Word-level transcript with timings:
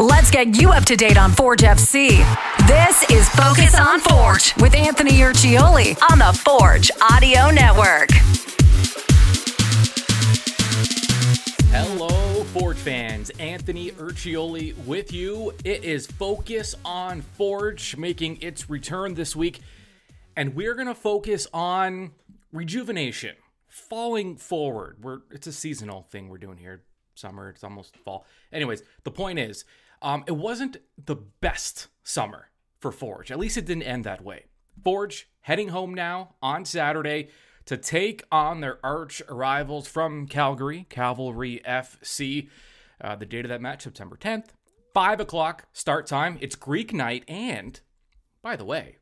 Let's 0.00 0.30
get 0.30 0.58
you 0.58 0.70
up 0.70 0.86
to 0.86 0.96
date 0.96 1.18
on 1.18 1.30
Forge 1.30 1.60
FC. 1.60 2.24
This 2.66 3.02
is 3.10 3.28
Focus 3.28 3.78
on 3.78 4.00
Forge 4.00 4.56
with 4.56 4.74
Anthony 4.74 5.10
Urciuoli 5.18 5.94
on 6.10 6.20
the 6.20 6.32
Forge 6.42 6.90
Audio 7.02 7.50
Network. 7.50 8.08
Hello, 11.70 12.44
Forge 12.44 12.78
fans. 12.78 13.28
Anthony 13.38 13.90
Urciuoli 13.90 14.74
with 14.86 15.12
you. 15.12 15.52
It 15.66 15.84
is 15.84 16.06
Focus 16.06 16.74
on 16.82 17.20
Forge 17.20 17.98
making 17.98 18.40
its 18.40 18.70
return 18.70 19.12
this 19.16 19.36
week, 19.36 19.60
and 20.34 20.54
we're 20.54 20.76
going 20.76 20.86
to 20.86 20.94
focus 20.94 21.46
on 21.52 22.12
rejuvenation, 22.54 23.36
falling 23.68 24.36
forward. 24.38 24.96
We're 25.02 25.18
it's 25.30 25.46
a 25.46 25.52
seasonal 25.52 26.06
thing 26.10 26.30
we're 26.30 26.38
doing 26.38 26.56
here. 26.56 26.84
Summer, 27.14 27.50
it's 27.50 27.64
almost 27.64 27.96
fall. 27.98 28.24
Anyways, 28.52 28.82
the 29.04 29.10
point 29.10 29.38
is, 29.38 29.64
um, 30.02 30.24
it 30.26 30.36
wasn't 30.36 30.78
the 31.04 31.16
best 31.16 31.88
summer 32.02 32.48
for 32.78 32.92
Forge. 32.92 33.30
At 33.30 33.38
least 33.38 33.56
it 33.56 33.66
didn't 33.66 33.82
end 33.82 34.04
that 34.04 34.24
way. 34.24 34.46
Forge 34.82 35.28
heading 35.40 35.68
home 35.68 35.92
now 35.92 36.34
on 36.40 36.64
Saturday 36.64 37.28
to 37.66 37.76
take 37.76 38.24
on 38.32 38.60
their 38.60 38.78
arch 38.84 39.22
rivals 39.28 39.86
from 39.86 40.26
Calgary, 40.26 40.86
Cavalry 40.88 41.60
FC. 41.66 42.48
Uh, 43.00 43.16
the 43.16 43.26
date 43.26 43.44
of 43.44 43.48
that 43.50 43.60
match, 43.60 43.82
September 43.82 44.16
10th, 44.16 44.48
5 44.94 45.20
o'clock 45.20 45.66
start 45.72 46.06
time. 46.06 46.38
It's 46.40 46.56
Greek 46.56 46.92
night. 46.92 47.24
And 47.28 47.78
by 48.42 48.56
the 48.56 48.64
way, 48.64 48.96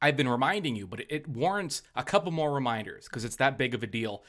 I've 0.00 0.16
been 0.16 0.28
reminding 0.28 0.76
you, 0.76 0.86
but 0.86 1.02
it 1.08 1.28
warrants 1.28 1.82
a 1.94 2.04
couple 2.04 2.30
more 2.30 2.52
reminders 2.52 3.04
because 3.04 3.24
it's 3.24 3.36
that 3.36 3.58
big 3.58 3.74
of 3.74 3.82
a 3.82 3.86
deal. 3.86 4.22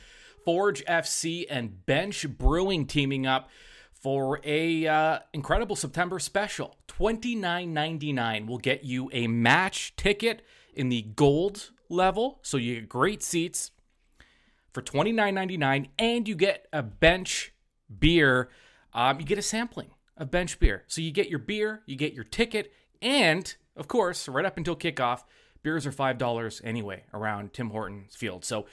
Forge 0.48 0.86
FC 0.86 1.46
and 1.50 1.86
Bench 1.86 2.26
Brewing 2.38 2.86
teaming 2.86 3.28
up 3.28 3.50
for 3.92 4.40
a 4.46 4.88
uh, 4.88 5.20
incredible 5.34 5.76
September 5.76 6.20
special. 6.20 6.78
Twenty 6.88 7.36
nine 7.36 7.74
ninety 7.74 8.14
nine 8.14 8.48
will 8.48 8.58
get 8.58 8.86
you 8.86 9.10
a 9.12 9.28
match 9.28 9.94
ticket 9.98 10.42
in 10.74 10.88
the 10.88 11.02
gold 11.02 11.72
level, 11.90 12.40
so 12.44 12.56
you 12.56 12.76
get 12.76 12.88
great 12.88 13.22
seats 13.22 13.72
for 14.72 14.82
twenty 14.82 15.12
nine 15.12 15.36
ninety 15.36 15.58
nine, 15.58 15.90
and 16.00 16.30
you 16.30 16.36
get 16.36 16.70
a 16.72 16.82
bench 16.82 17.54
beer. 18.00 18.48
Um, 18.94 19.20
you 19.20 19.26
get 19.26 19.38
a 19.38 19.42
sampling 19.42 19.90
of 20.16 20.32
bench 20.32 20.62
beer, 20.62 20.86
so 20.88 21.02
you 21.02 21.12
get 21.12 21.30
your 21.30 21.40
beer, 21.40 21.82
you 21.86 21.98
get 21.98 22.14
your 22.14 22.24
ticket, 22.24 22.72
and 23.02 23.54
of 23.76 23.90
course, 23.90 24.30
right 24.30 24.46
up 24.46 24.56
until 24.56 24.78
kickoff, 24.78 25.24
beers 25.62 25.86
are 25.86 25.92
five 25.92 26.18
dollars 26.18 26.62
anyway 26.64 27.04
around 27.14 27.52
Tim 27.52 27.72
Hortons 27.72 28.16
Field. 28.16 28.46
So 28.46 28.66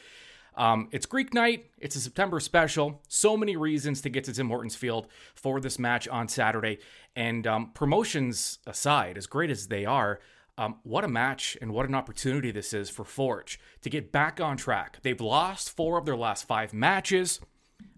um, 0.57 0.89
it's 0.93 1.07
Greek 1.07 1.35
night. 1.35 1.67
It's 1.79 1.97
a 1.97 2.01
September 2.01 2.41
special. 2.41 3.03
So 3.09 3.37
many 3.37 3.57
reasons 3.57 4.01
to 4.03 4.09
get 4.09 4.25
to 4.25 4.33
Tim 4.33 4.49
Hortons 4.49 4.77
Field 4.77 5.09
for 5.35 5.61
this 5.61 5.79
match 5.79 6.07
on 6.09 6.29
Saturday. 6.29 6.79
And 7.17 7.47
um, 7.47 7.71
promotions 7.75 8.59
aside, 8.67 9.19
as 9.19 9.27
great 9.27 9.51
as 9.51 9.69
they 9.69 9.85
are, 9.85 10.21
um, 10.57 10.77
what 10.85 11.05
a 11.05 11.09
match 11.09 11.57
and 11.61 11.73
what 11.73 11.87
an 11.87 11.95
opportunity 11.95 12.53
this 12.53 12.73
is 12.73 12.89
for 12.89 13.05
Forge 13.05 13.59
to 13.83 13.91
get 13.91 14.13
back 14.13 14.41
on 14.41 14.57
track. 14.57 14.99
They've 15.03 15.21
lost 15.21 15.75
four 15.75 15.99
of 15.99 16.07
their 16.07 16.17
last 16.17 16.47
five 16.47 16.73
matches. 16.73 17.41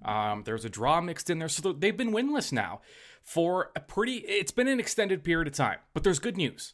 Um, 0.02 0.42
there's 0.44 0.64
a 0.64 0.70
draw 0.70 1.00
mixed 1.00 1.28
in 1.28 1.38
there, 1.38 1.48
so 1.48 1.72
they've 1.72 1.96
been 1.96 2.12
winless 2.12 2.52
now 2.52 2.80
for 3.22 3.72
a 3.76 3.80
pretty. 3.80 4.18
It's 4.18 4.52
been 4.52 4.68
an 4.68 4.80
extended 4.80 5.22
period 5.22 5.48
of 5.48 5.54
time, 5.54 5.78
but 5.92 6.02
there's 6.02 6.18
good 6.18 6.36
news. 6.38 6.72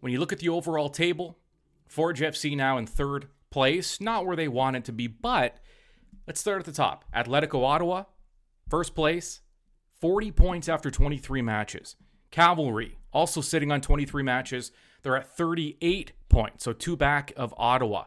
When 0.00 0.10
you 0.10 0.18
look 0.18 0.32
at 0.32 0.38
the 0.38 0.48
overall 0.48 0.88
table, 0.88 1.36
Forge 1.86 2.20
FC 2.20 2.56
now 2.56 2.78
in 2.78 2.86
third 2.86 3.28
place, 3.50 4.00
not 4.00 4.26
where 4.26 4.36
they 4.36 4.48
want 4.48 4.76
it 4.76 4.84
to 4.84 4.92
be, 4.92 5.06
but 5.06 5.58
let's 6.26 6.40
start 6.40 6.60
at 6.60 6.66
the 6.66 6.72
top. 6.72 7.04
Atletico 7.14 7.64
Ottawa, 7.64 8.04
first 8.68 8.94
place, 8.94 9.40
40 10.00 10.30
points 10.32 10.68
after 10.68 10.90
23 10.90 11.42
matches. 11.42 11.96
Cavalry, 12.30 12.98
also 13.12 13.40
sitting 13.40 13.72
on 13.72 13.80
23 13.80 14.22
matches, 14.22 14.72
they're 15.02 15.16
at 15.16 15.36
38 15.36 16.12
points, 16.28 16.64
so 16.64 16.72
two 16.72 16.96
back 16.96 17.32
of 17.36 17.54
Ottawa. 17.56 18.04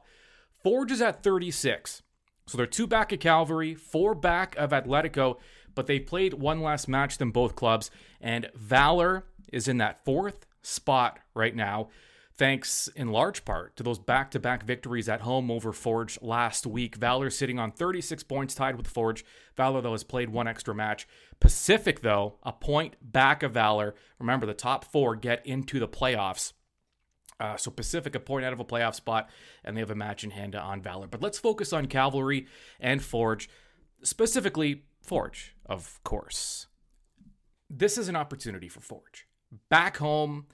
Forge 0.64 0.92
is 0.92 1.02
at 1.02 1.24
36. 1.24 2.02
So 2.46 2.58
they're 2.58 2.66
two 2.66 2.88
back 2.88 3.12
of 3.12 3.20
Cavalry, 3.20 3.74
four 3.76 4.16
back 4.16 4.56
of 4.58 4.72
Atletico, 4.72 5.38
but 5.76 5.88
they 5.88 6.00
played 6.00 6.34
one 6.34 6.62
less 6.62 6.88
match 6.88 7.18
than 7.18 7.32
both 7.32 7.56
clubs. 7.56 7.90
And 8.22 8.50
Valor 8.56 9.26
is 9.52 9.68
in 9.68 9.78
that 9.78 10.04
fourth 10.06 10.46
spot 10.62 11.20
right 11.34 11.56
now 11.56 11.90
thanks 12.38 12.88
in 12.96 13.10
large 13.10 13.46
part 13.46 13.76
to 13.76 13.84
those 13.84 14.00
back 14.00 14.32
to 14.32 14.40
back 14.40 14.64
victories 14.64 15.08
at 15.08 15.22
home 15.22 15.52
over 15.52 15.72
Forge 15.72 16.20
last 16.22 16.66
week. 16.66 16.96
Valor 16.96 17.30
sitting 17.30 17.60
on 17.60 17.72
36 17.72 18.24
points, 18.24 18.56
tied 18.56 18.76
with 18.76 18.88
Forge. 18.88 19.24
Valor, 19.56 19.82
though, 19.82 19.92
has 19.92 20.04
played 20.04 20.30
one 20.30 20.48
extra 20.48 20.74
match. 20.74 21.08
Pacific, 21.40 22.02
though, 22.02 22.38
a 22.44 22.52
point 22.52 22.96
back 23.02 23.44
of 23.44 23.54
Valor. 23.54 23.96
Remember, 24.20 24.46
the 24.46 24.54
top 24.54 24.86
four 24.86 25.16
get 25.16 25.46
into 25.46 25.80
the 25.80 25.88
playoffs. 25.88 26.54
Uh, 27.40 27.58
so 27.58 27.72
Pacific 27.72 28.16
a 28.16 28.20
point 28.20 28.46
out 28.46 28.54
of 28.54 28.60
a 28.60 28.66
playoff 28.66 28.96
spot, 28.96 29.30
and 29.64 29.76
they 29.76 29.82
have 29.82 29.92
a 29.92 29.96
match 29.96 30.24
in 30.24 30.32
hand 30.32 30.56
on 30.56 30.82
Valor. 30.82 31.08
But 31.08 31.22
let's 31.22 31.40
focus 31.40 31.74
on 31.74 31.88
Cavalry 31.88 32.48
and 32.80 33.02
Forge, 33.02 33.50
specifically 34.04 34.84
Forge, 35.02 35.56
of 35.66 36.00
course. 36.04 36.68
This 37.70 37.98
is 37.98 38.08
an 38.08 38.16
opportunity 38.16 38.70
for 38.70 38.82
Forge. 38.82 39.28
Back 39.70 39.98
home, 39.98 40.46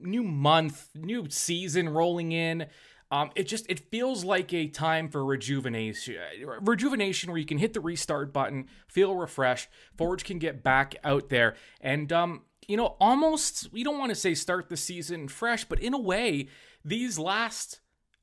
new 0.00 0.22
month, 0.22 0.88
new 0.94 1.26
season 1.28 1.88
rolling 1.88 2.32
in. 2.32 2.66
Um, 3.10 3.30
it 3.36 3.44
just 3.44 3.66
it 3.68 3.90
feels 3.90 4.24
like 4.24 4.52
a 4.52 4.66
time 4.66 5.08
for 5.08 5.24
rejuvenation, 5.24 6.16
rejuvenation 6.60 7.30
where 7.30 7.38
you 7.38 7.46
can 7.46 7.58
hit 7.58 7.72
the 7.72 7.80
restart 7.80 8.32
button, 8.32 8.66
feel 8.88 9.14
refreshed. 9.14 9.68
Forge 9.96 10.24
can 10.24 10.38
get 10.38 10.64
back 10.64 10.96
out 11.04 11.28
there, 11.28 11.54
and 11.80 12.12
um, 12.12 12.42
you 12.66 12.76
know, 12.76 12.96
almost 13.00 13.72
we 13.72 13.84
don't 13.84 13.98
want 13.98 14.10
to 14.10 14.16
say 14.16 14.34
start 14.34 14.68
the 14.68 14.76
season 14.76 15.28
fresh, 15.28 15.64
but 15.64 15.78
in 15.78 15.94
a 15.94 16.00
way, 16.00 16.48
these 16.84 17.16
last 17.16 17.78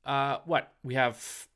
uh, 0.05 0.39
what 0.45 0.73
we 0.83 0.95
have 0.95 1.47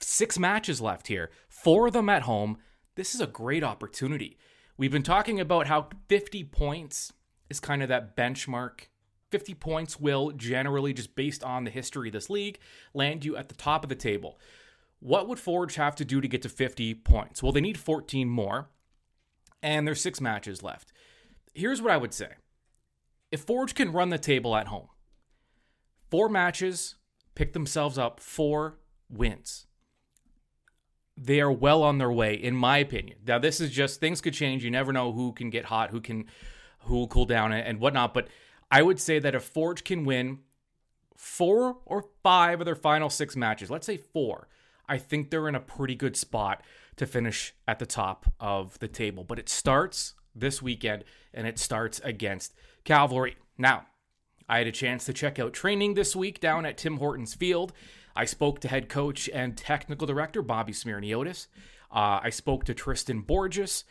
six 0.00 0.38
matches 0.38 0.80
left 0.80 1.06
here, 1.06 1.30
four 1.48 1.86
of 1.86 1.92
them 1.92 2.08
at 2.08 2.22
home. 2.22 2.58
This 2.96 3.14
is 3.14 3.20
a 3.20 3.28
great 3.28 3.62
opportunity. 3.62 4.36
We've 4.76 4.90
been 4.90 5.04
talking 5.04 5.38
about 5.38 5.68
how 5.68 5.88
50 6.08 6.44
points 6.44 7.12
is 7.48 7.60
kind 7.60 7.82
of 7.82 7.88
that 7.88 8.16
benchmark 8.16 8.86
50 9.30 9.54
points 9.54 10.00
will 10.00 10.32
generally, 10.32 10.92
just 10.92 11.14
based 11.14 11.44
on 11.44 11.64
the 11.64 11.70
history 11.70 12.08
of 12.08 12.12
this 12.12 12.30
league, 12.30 12.58
land 12.94 13.24
you 13.24 13.36
at 13.36 13.48
the 13.48 13.54
top 13.54 13.84
of 13.84 13.88
the 13.88 13.94
table. 13.94 14.38
What 15.00 15.28
would 15.28 15.38
Forge 15.38 15.76
have 15.76 15.94
to 15.96 16.04
do 16.04 16.20
to 16.20 16.28
get 16.28 16.42
to 16.42 16.48
50 16.48 16.94
points? 16.94 17.42
Well, 17.42 17.52
they 17.52 17.60
need 17.60 17.78
14 17.78 18.28
more, 18.28 18.68
and 19.62 19.86
there's 19.86 20.00
six 20.00 20.20
matches 20.20 20.62
left. 20.62 20.92
Here's 21.54 21.82
what 21.82 21.92
I 21.92 21.96
would 21.96 22.14
say 22.14 22.34
if 23.30 23.40
Forge 23.40 23.74
can 23.74 23.92
run 23.92 24.08
the 24.08 24.18
table 24.18 24.56
at 24.56 24.68
home, 24.68 24.88
four 26.10 26.28
matches, 26.28 26.96
pick 27.34 27.52
themselves 27.52 27.98
up 27.98 28.20
four 28.20 28.78
wins. 29.08 29.66
They 31.16 31.40
are 31.40 31.52
well 31.52 31.82
on 31.82 31.98
their 31.98 32.12
way, 32.12 32.34
in 32.34 32.54
my 32.54 32.78
opinion. 32.78 33.18
Now, 33.26 33.38
this 33.38 33.60
is 33.60 33.70
just 33.70 33.98
things 33.98 34.20
could 34.20 34.34
change. 34.34 34.64
You 34.64 34.70
never 34.70 34.92
know 34.92 35.12
who 35.12 35.32
can 35.32 35.50
get 35.50 35.64
hot, 35.64 35.90
who 35.90 36.00
can, 36.00 36.26
who 36.84 36.94
will 36.94 37.08
cool 37.08 37.24
down, 37.24 37.52
and 37.52 37.80
whatnot. 37.80 38.14
But 38.14 38.28
I 38.70 38.82
would 38.82 39.00
say 39.00 39.18
that 39.18 39.34
if 39.34 39.42
Forge 39.44 39.84
can 39.84 40.04
win 40.04 40.40
four 41.16 41.78
or 41.86 42.04
five 42.22 42.60
of 42.60 42.66
their 42.66 42.74
final 42.74 43.10
six 43.10 43.36
matches, 43.36 43.70
let's 43.70 43.86
say 43.86 43.96
four, 43.96 44.48
I 44.88 44.98
think 44.98 45.30
they're 45.30 45.48
in 45.48 45.54
a 45.54 45.60
pretty 45.60 45.94
good 45.94 46.16
spot 46.16 46.62
to 46.96 47.06
finish 47.06 47.54
at 47.66 47.78
the 47.78 47.86
top 47.86 48.32
of 48.40 48.78
the 48.78 48.88
table. 48.88 49.24
But 49.24 49.38
it 49.38 49.48
starts 49.48 50.14
this 50.34 50.62
weekend 50.62 51.04
and 51.34 51.46
it 51.46 51.58
starts 51.58 52.00
against 52.00 52.54
Cavalry. 52.84 53.36
Now, 53.56 53.86
I 54.48 54.58
had 54.58 54.66
a 54.66 54.72
chance 54.72 55.04
to 55.04 55.12
check 55.12 55.38
out 55.38 55.52
training 55.52 55.94
this 55.94 56.16
week 56.16 56.40
down 56.40 56.64
at 56.64 56.78
Tim 56.78 56.96
Hortons 56.96 57.34
Field. 57.34 57.72
I 58.16 58.24
spoke 58.24 58.60
to 58.60 58.68
head 58.68 58.88
coach 58.88 59.28
and 59.32 59.56
technical 59.56 60.06
director 60.06 60.42
Bobby 60.42 60.72
Smirniotis. 60.72 61.48
Uh, 61.90 62.20
I 62.22 62.30
spoke 62.30 62.64
to 62.64 62.74
Tristan 62.74 63.20
Borges, 63.20 63.84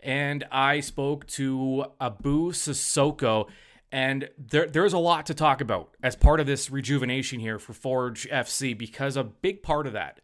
and 0.00 0.44
I 0.50 0.80
spoke 0.80 1.26
to 1.28 1.86
Abu 2.00 2.52
Sissoko. 2.52 3.48
And 3.92 4.28
there, 4.38 4.66
there's 4.66 4.92
a 4.92 4.98
lot 4.98 5.26
to 5.26 5.34
talk 5.34 5.60
about 5.60 5.96
as 6.02 6.14
part 6.14 6.38
of 6.40 6.46
this 6.46 6.70
rejuvenation 6.70 7.40
here 7.40 7.58
for 7.58 7.72
Forge 7.72 8.28
FC 8.30 8.76
because 8.76 9.16
a 9.16 9.24
big 9.24 9.62
part 9.62 9.86
of 9.86 9.92
that 9.94 10.20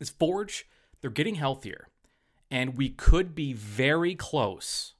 is 0.00 0.08
Forge, 0.08 0.66
they're 1.00 1.10
getting 1.10 1.34
healthier. 1.34 1.88
And 2.50 2.76
we 2.76 2.88
could 2.88 3.34
be 3.34 3.52
very 3.52 4.14
close 4.14 4.94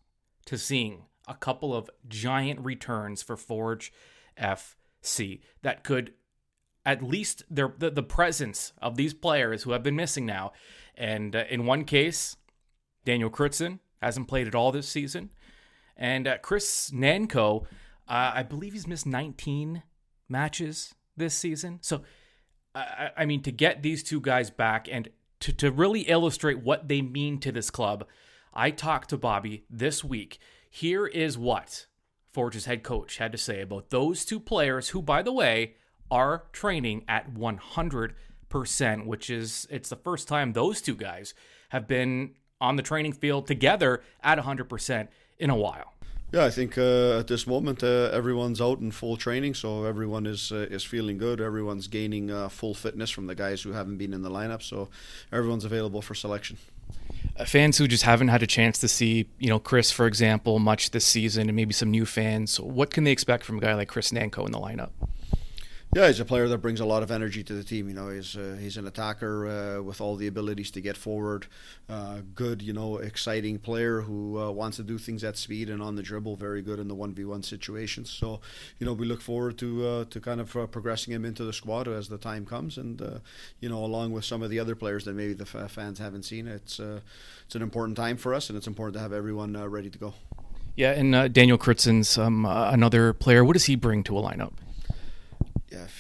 to 0.47 0.58
seeing 0.58 1.05
a 1.26 1.35
couple 1.35 1.75
of 1.75 1.91
giant 2.08 2.61
returns 2.61 3.23
for 3.23 3.37
Forge 3.37 3.93
FC 4.38 5.41
that 5.62 5.82
could 5.82 6.12
at 6.85 7.02
least 7.02 7.43
their 7.50 7.73
the, 7.79 7.91
the 7.91 8.02
presence 8.02 8.73
of 8.81 8.97
these 8.97 9.14
players 9.14 9.62
who 9.62 9.73
have 9.73 9.82
been 9.82 9.97
missing 9.97 10.26
now. 10.26 10.52
And 10.94 11.35
uh, 11.35 11.44
in 11.50 11.67
one 11.67 11.85
case, 11.85 12.37
Daniel 13.05 13.31
Krutzen 13.31 13.81
hasn't 14.00 14.29
played 14.29 14.47
at 14.47 14.55
all 14.55 14.73
this 14.73 14.88
season. 14.88 15.31
And 15.97 16.27
uh, 16.27 16.39
Chris 16.39 16.91
Nanco, 16.91 17.65
uh, 18.09 18.33
I 18.35 18.43
believe 18.43 18.73
he's 18.75 18.87
missed 18.87 19.07
19 19.07 19.83
matches 20.29 20.95
this 21.17 21.35
season. 21.35 21.79
So, 21.83 22.03
I, 22.75 23.11
I 23.17 23.25
mean, 23.25 23.43
to 23.43 23.53
get 23.53 23.83
these 23.83 24.03
two 24.03 24.21
guys 24.21 24.51
back 24.51 24.89
and 24.91 25.09
to, 25.41 25.53
to 25.55 25.71
really 25.71 26.03
illustrate 26.03 26.63
what 26.63 26.89
they 26.89 27.03
mean 27.03 27.39
to 27.41 27.53
this 27.53 27.71
club, 27.71 28.07
I 28.53 28.71
talked 28.71 29.11
to 29.11 29.19
Bobby 29.19 29.65
this 29.71 30.05
week. 30.05 30.39
Here 30.71 31.07
is 31.07 31.39
what 31.39 31.87
Forge's 32.33 32.67
head 32.67 32.83
coach 32.83 33.19
had 33.19 33.33
to 33.33 33.39
say 33.39 33.63
about 33.63 33.91
those 33.91 34.25
two 34.25 34.41
players 34.41 34.91
who, 34.91 35.01
by 35.01 35.23
the 35.23 35.33
way, 35.33 35.77
are 36.11 36.45
training 36.53 37.05
at 37.09 37.33
100%, 37.33 39.07
which 39.07 39.31
is 39.31 39.67
it's 39.71 39.89
the 39.89 39.97
first 39.97 40.29
time 40.29 40.53
those 40.53 40.81
two 40.81 40.95
guys 40.95 41.35
have 41.71 41.89
been 41.89 42.35
on 42.61 42.77
the 42.77 42.83
training 42.83 43.13
field 43.13 43.47
together 43.47 44.03
at 44.23 44.39
100% 44.39 45.09
in 45.38 45.50
a 45.50 45.56
while. 45.56 45.93
Yeah, 46.33 46.44
I 46.44 46.50
think 46.50 46.77
uh, 46.77 47.19
at 47.21 47.29
this 47.29 47.47
moment 47.47 47.85
uh, 47.85 48.11
everyone's 48.12 48.61
out 48.61 48.81
in 48.81 48.91
full 48.91 49.17
training, 49.17 49.55
so 49.55 49.85
everyone 49.85 50.27
is 50.27 50.50
uh, 50.50 50.67
is 50.71 50.83
feeling 50.83 51.19
good. 51.19 51.41
Everyone's 51.41 51.87
gaining 51.87 52.31
uh, 52.31 52.49
full 52.49 52.75
fitness 52.75 53.11
from 53.11 53.27
the 53.27 53.35
guys 53.35 53.62
who 53.62 53.73
haven't 53.73 53.97
been 53.97 54.12
in 54.12 54.23
the 54.23 54.31
lineup, 54.31 54.62
so 54.62 54.88
everyone's 55.33 55.65
available 55.65 56.03
for 56.03 56.15
selection. 56.15 56.59
Uh, 57.38 57.44
fans 57.44 57.79
who 57.79 57.87
just 57.87 58.03
haven't 58.03 58.29
had 58.29 58.43
a 58.43 58.47
chance 58.47 58.79
to 58.79 58.88
see, 58.88 59.29
you 59.38 59.49
know, 59.49 59.59
Chris, 59.59 59.93
for 59.93 60.06
example, 60.06 60.59
much 60.59 60.91
this 60.91 61.05
season, 61.05 61.49
and 61.49 61.55
maybe 61.55 61.73
some 61.73 61.91
new 61.91 62.06
fans, 62.06 62.59
what 62.59 62.91
can 62.91 63.05
they 63.05 63.12
expect 63.12 63.44
from 63.44 63.59
a 63.59 63.61
guy 63.61 63.75
like 63.75 63.88
Chris 63.88 64.11
Nanco 64.11 64.44
in 64.47 64.53
the 64.53 64.59
lineup? 64.59 64.91
Yeah, 65.97 66.09
he's 66.09 66.21
a 66.21 66.27
player 66.27 66.47
that 66.49 66.59
brings 66.59 66.81
a 66.81 66.85
lot 66.85 67.03
of 67.03 67.11
energy 67.11 67.43
to 67.43 67.55
the 67.55 67.65
team. 67.65 67.89
You 67.89 67.95
know, 67.95 68.11
he's 68.11 68.37
uh, 68.37 68.59
he's 68.61 68.77
an 68.77 68.87
attacker 68.87 69.49
uh, 69.49 69.83
with 69.83 69.99
all 69.99 70.15
the 70.15 70.27
abilities 70.27 70.71
to 70.73 70.83
get 70.83 70.95
forward. 70.95 71.47
Uh, 71.89 72.19
good, 72.35 72.61
you 72.61 72.75
know, 72.75 72.99
exciting 72.99 73.59
player 73.59 74.03
who 74.03 74.39
uh, 74.39 74.51
wants 74.51 74.77
to 74.77 74.83
do 74.83 74.99
things 74.99 75.25
at 75.25 75.39
speed 75.39 75.71
and 75.71 75.81
on 75.81 75.97
the 75.97 76.03
dribble. 76.03 76.37
Very 76.37 76.61
good 76.61 76.79
in 76.79 76.89
the 76.89 76.95
one 76.95 77.15
v 77.15 77.25
one 77.25 77.43
situations. 77.43 78.11
So, 78.11 78.43
you 78.79 78.85
know, 78.85 78.93
we 78.93 79.07
look 79.07 79.23
forward 79.23 79.57
to 79.57 79.87
uh, 79.87 80.05
to 80.11 80.21
kind 80.21 80.39
of 80.39 80.55
uh, 80.55 80.67
progressing 80.67 81.15
him 81.15 81.25
into 81.25 81.45
the 81.45 81.53
squad 81.55 81.89
as 81.89 82.09
the 82.09 82.19
time 82.19 82.45
comes, 82.45 82.77
and 82.77 83.01
you 83.61 83.71
know, 83.71 83.83
along 83.83 84.13
with 84.13 84.27
some 84.27 84.43
of 84.43 84.51
the 84.51 84.61
other 84.61 84.75
players 84.75 85.07
that 85.07 85.15
maybe 85.15 85.33
the 85.33 85.49
f- 85.51 85.71
fans 85.71 85.99
haven't 85.99 86.25
seen. 86.25 86.47
It's 86.47 86.79
it's 86.79 87.55
an 87.55 87.63
important 87.63 87.97
time 87.97 88.19
for 88.19 88.35
us, 88.35 88.51
and 88.51 88.59
it's 88.59 88.67
important 88.67 88.97
to 88.97 89.01
have 89.01 89.15
everyone 89.15 89.57
ready 89.71 89.89
to 89.89 89.99
go. 89.99 90.13
Yeah, 90.75 90.91
and 90.91 91.33
Daniel 91.33 91.57
Krutzen, 91.57 92.19
um, 92.19 92.45
another 92.45 93.15
player. 93.15 93.43
What 93.43 93.55
does 93.55 93.65
he 93.65 93.77
bring 93.77 94.05
to 94.05 94.19
a 94.19 94.21
lineup? 94.21 94.53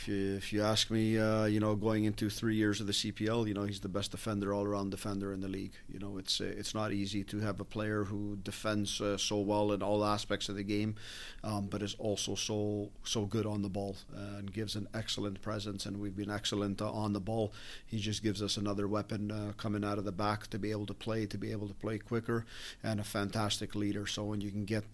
If 0.06 0.12
you, 0.12 0.36
if 0.36 0.52
you 0.52 0.62
ask 0.62 0.90
me, 0.90 1.18
uh, 1.18 1.46
you 1.46 1.58
know, 1.58 1.74
going 1.74 2.04
into 2.04 2.30
three 2.30 2.54
years 2.54 2.80
of 2.80 2.86
the 2.86 2.92
CPL, 2.92 3.48
you 3.48 3.54
know, 3.54 3.64
he's 3.64 3.80
the 3.80 3.88
best 3.88 4.12
defender, 4.12 4.54
all 4.54 4.64
around 4.64 4.90
defender 4.90 5.32
in 5.32 5.40
the 5.40 5.48
league. 5.48 5.72
You 5.92 5.98
know, 5.98 6.18
it's 6.18 6.40
uh, 6.40 6.44
it's 6.44 6.74
not 6.74 6.92
easy 6.92 7.24
to 7.24 7.40
have 7.40 7.58
a 7.58 7.64
player 7.64 8.04
who 8.04 8.36
defends 8.36 9.00
uh, 9.00 9.16
so 9.16 9.40
well 9.40 9.72
in 9.72 9.82
all 9.82 10.04
aspects 10.04 10.48
of 10.48 10.54
the 10.54 10.62
game, 10.62 10.94
um, 11.42 11.66
but 11.66 11.82
is 11.82 11.96
also 11.98 12.36
so 12.36 12.90
so 13.02 13.24
good 13.24 13.46
on 13.46 13.62
the 13.62 13.68
ball 13.68 13.96
uh, 14.16 14.38
and 14.38 14.52
gives 14.52 14.76
an 14.76 14.86
excellent 14.94 15.42
presence. 15.42 15.86
And 15.86 15.98
we've 15.98 16.16
been 16.16 16.30
excellent 16.30 16.80
uh, 16.80 16.90
on 16.90 17.12
the 17.12 17.20
ball. 17.20 17.52
He 17.84 17.98
just 17.98 18.22
gives 18.22 18.42
us 18.42 18.56
another 18.56 18.86
weapon 18.86 19.54
coming 19.56 19.84
out 19.84 19.98
of 19.98 20.04
the 20.04 20.12
back 20.12 20.46
to 20.48 20.58
be 20.58 20.70
able 20.70 20.86
to 20.86 20.94
play, 20.94 21.26
to 21.26 21.38
be 21.38 21.50
able 21.50 21.66
to 21.66 21.74
play 21.74 21.98
quicker, 21.98 22.46
and 22.84 23.00
a 23.00 23.04
fantastic 23.04 23.74
leader. 23.74 24.06
So 24.06 24.22
when 24.24 24.40
you 24.40 24.50
can 24.50 24.64
get 24.64 24.84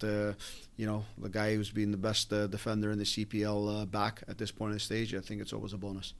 you 0.75 0.87
know, 0.87 1.05
the 1.19 1.29
guy 1.29 1.55
who's 1.55 1.69
been 1.69 1.91
the 1.91 1.97
best 1.97 2.29
defender 2.29 2.89
in 2.89 2.97
the 2.97 3.05
CPL 3.05 3.89
back 3.91 4.23
at 4.27 4.37
this 4.37 4.51
point 4.51 4.71
in 4.71 4.77
the 4.77 4.79
stage, 4.79 5.02
I 5.11 5.19
think 5.19 5.41
it's 5.41 5.53
always 5.53 5.73
a 5.73 5.77
bonus. 5.77 6.13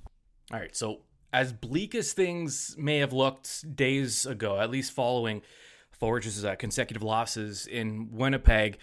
All 0.52 0.60
right. 0.60 0.76
So, 0.76 1.02
as 1.32 1.54
bleak 1.54 1.96
as 1.96 2.14
things 2.14 2.76
may 2.78 2.98
have 2.98 3.14
looked 3.14 3.76
days 3.76 4.26
ago, 4.26 4.60
at 4.60 4.70
least 4.70 4.92
following 4.92 5.42
Forge's 5.92 6.44
uh, 6.44 6.56
consecutive 6.56 7.04
losses 7.04 7.66
in 7.66 8.10
Winnipeg, 8.12 8.78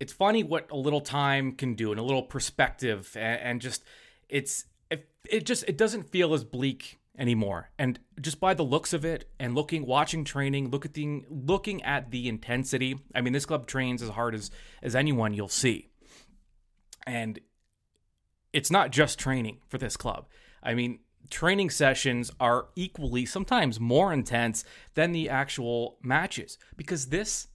it's 0.00 0.12
funny 0.12 0.42
what 0.42 0.70
a 0.70 0.76
little 0.76 1.00
time 1.00 1.52
can 1.52 1.74
do 1.74 1.90
and 1.90 2.00
a 2.00 2.02
little 2.02 2.22
perspective, 2.22 3.16
and, 3.18 3.40
and 3.40 3.60
just 3.60 3.84
it's 4.28 4.64
it, 4.90 5.08
it 5.28 5.46
just 5.46 5.64
it 5.68 5.76
doesn't 5.76 6.10
feel 6.10 6.34
as 6.34 6.44
bleak 6.44 6.98
anymore. 7.18 7.70
And 7.78 7.98
just 8.20 8.40
by 8.40 8.54
the 8.54 8.62
looks 8.62 8.92
of 8.92 9.04
it 9.04 9.30
and 9.38 9.54
looking 9.54 9.86
watching 9.86 10.24
training, 10.24 10.70
look 10.70 10.84
at 10.84 10.94
the 10.94 11.24
looking 11.30 11.82
at 11.82 12.10
the 12.10 12.28
intensity. 12.28 12.98
I 13.14 13.20
mean, 13.20 13.32
this 13.32 13.46
club 13.46 13.66
trains 13.66 14.02
as 14.02 14.10
hard 14.10 14.34
as 14.34 14.50
as 14.82 14.94
anyone 14.94 15.34
you'll 15.34 15.48
see. 15.48 15.88
And 17.06 17.38
it's 18.56 18.70
not 18.70 18.90
just 18.90 19.18
training 19.18 19.58
for 19.68 19.76
this 19.76 19.98
club. 19.98 20.26
I 20.62 20.72
mean, 20.72 21.00
training 21.28 21.68
sessions 21.68 22.32
are 22.40 22.68
equally, 22.74 23.26
sometimes 23.26 23.78
more 23.78 24.14
intense 24.14 24.64
than 24.94 25.12
the 25.12 25.28
actual 25.28 25.98
matches 26.02 26.56
because 26.74 27.08
this 27.08 27.48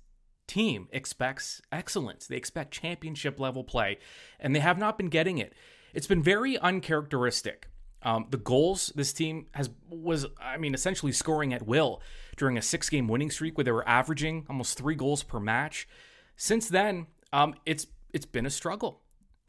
team 0.45 0.87
expects 0.91 1.59
excellence. 1.71 2.27
They 2.27 2.35
expect 2.35 2.71
championship 2.71 3.39
level 3.39 3.63
play, 3.63 3.97
and 4.39 4.55
they 4.55 4.59
have 4.59 4.77
not 4.77 4.95
been 4.95 5.09
getting 5.09 5.39
it. 5.39 5.53
It's 5.91 6.05
been 6.05 6.21
very 6.21 6.59
uncharacteristic. 6.59 7.67
Um, 8.03 8.27
the 8.29 8.37
goals 8.37 8.93
this 8.95 9.11
team 9.11 9.47
has 9.53 9.71
was, 9.89 10.27
I 10.39 10.57
mean, 10.57 10.75
essentially 10.75 11.13
scoring 11.13 11.51
at 11.51 11.65
will 11.65 11.99
during 12.37 12.59
a 12.59 12.61
six 12.61 12.91
game 12.91 13.07
winning 13.07 13.31
streak 13.31 13.57
where 13.57 13.65
they 13.65 13.71
were 13.71 13.89
averaging 13.89 14.45
almost 14.47 14.77
three 14.77 14.95
goals 14.95 15.23
per 15.23 15.39
match. 15.39 15.87
Since 16.35 16.69
then, 16.69 17.07
um, 17.33 17.55
it's 17.65 17.87
it's 18.13 18.27
been 18.27 18.45
a 18.45 18.51
struggle. 18.51 19.01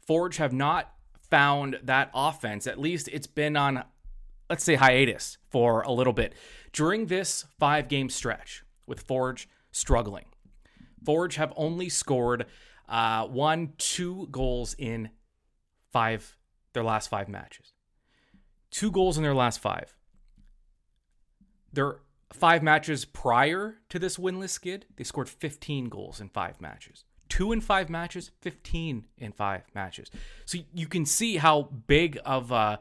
Forge 0.07 0.37
have 0.37 0.51
not 0.51 0.93
found 1.33 1.79
that 1.81 2.11
offense. 2.13 2.67
At 2.67 2.79
least 2.79 3.09
it's 3.11 3.25
been 3.25 3.57
on, 3.57 3.83
let's 4.51 4.63
say, 4.63 4.75
hiatus 4.75 5.39
for 5.49 5.81
a 5.81 5.91
little 5.91 6.13
bit. 6.13 6.35
During 6.71 7.07
this 7.07 7.45
five 7.57 7.87
game 7.87 8.11
stretch 8.11 8.63
with 8.85 9.01
Forge 9.01 9.49
struggling, 9.71 10.25
Forge 11.03 11.37
have 11.37 11.51
only 11.55 11.89
scored 11.89 12.45
uh, 12.87 13.25
one, 13.25 13.73
two 13.79 14.27
goals 14.29 14.75
in 14.77 15.09
five, 15.91 16.37
their 16.73 16.83
last 16.83 17.09
five 17.09 17.27
matches. 17.27 17.73
Two 18.69 18.91
goals 18.91 19.17
in 19.17 19.23
their 19.23 19.33
last 19.33 19.59
five. 19.59 19.95
Their 21.71 22.01
five 22.31 22.61
matches 22.61 23.05
prior 23.05 23.79
to 23.89 23.97
this 23.97 24.17
winless 24.17 24.49
skid, 24.49 24.85
they 24.97 25.03
scored 25.03 25.29
15 25.29 25.89
goals 25.89 26.21
in 26.21 26.29
five 26.29 26.61
matches 26.61 27.05
two 27.33 27.51
in 27.51 27.59
five 27.59 27.89
matches, 27.89 28.29
15 28.41 29.05
in 29.17 29.31
five 29.31 29.63
matches. 29.73 30.11
So 30.45 30.59
you 30.71 30.85
can 30.85 31.03
see 31.03 31.37
how 31.37 31.63
big 31.63 32.19
of 32.23 32.51
a, 32.51 32.79